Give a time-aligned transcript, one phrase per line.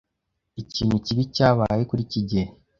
[0.61, 2.51] Ikintu kibi cyabaye kuri kigeli.